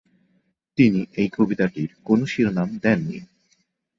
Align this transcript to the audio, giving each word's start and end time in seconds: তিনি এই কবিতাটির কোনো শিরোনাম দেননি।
তিনি 0.77 1.01
এই 1.15 1.29
কবিতাটির 1.37 1.89
কোনো 2.03 2.23
শিরোনাম 2.25 2.69
দেননি। 2.83 3.19